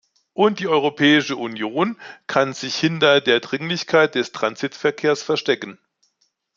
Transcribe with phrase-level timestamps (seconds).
[0.33, 1.95] Und die Europäische Union
[2.25, 5.77] kann sich hinter der Dringlichkeit des Transitverkehrs verstecken.